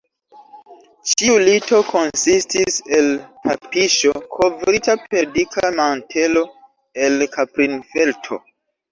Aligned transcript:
Ĉiu 1.09 1.33
lito 1.47 1.81
konsistis 1.89 2.79
el 2.99 3.09
tapiŝo, 3.47 4.13
kovrita 4.35 4.95
per 5.11 5.27
dika 5.35 5.71
mantelo 5.81 6.43
el 7.09 7.27
kaprinfelto. 7.37 8.41